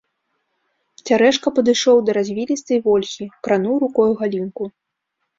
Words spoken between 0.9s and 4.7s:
Цярэшка падышоў да развілістай вольхі, крануў рукою галінку.